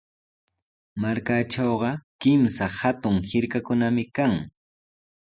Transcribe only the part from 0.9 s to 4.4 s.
Markaatrawqa kimsa hatun hirkakunami kan.